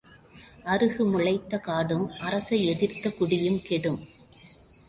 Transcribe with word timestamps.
அறுகு 0.65 1.03
முளைத்த 1.11 1.59
காடும் 1.59 2.07
அரசை 2.19 2.59
எதிர்த்த 2.65 3.11
குடியும் 3.11 3.61
கெடும். 3.61 4.01